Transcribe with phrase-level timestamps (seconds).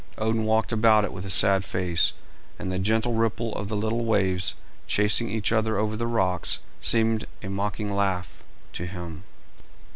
[0.17, 2.13] Odin walked about it with a sad face,
[2.57, 4.55] and the gentle ripple of the little waves
[4.87, 8.43] chasing each other over the rocks seemed a mocking laugh
[8.73, 9.23] to him.